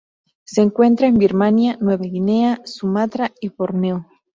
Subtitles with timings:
[0.45, 4.07] Se encuentra en Birmania, Nueva Guinea, Sumatra y Borneo.